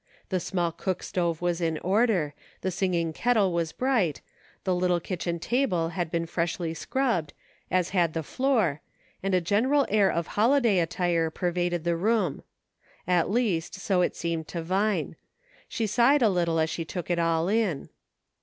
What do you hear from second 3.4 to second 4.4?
was bright,